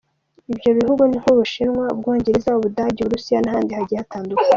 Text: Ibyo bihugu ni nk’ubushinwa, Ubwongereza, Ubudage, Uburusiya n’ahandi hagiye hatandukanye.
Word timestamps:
Ibyo 0.53 0.69
bihugu 0.77 1.03
ni 1.05 1.17
nk’ubushinwa, 1.21 1.83
Ubwongereza, 1.93 2.55
Ubudage, 2.57 2.99
Uburusiya 3.01 3.39
n’ahandi 3.41 3.71
hagiye 3.77 3.99
hatandukanye. 4.01 4.49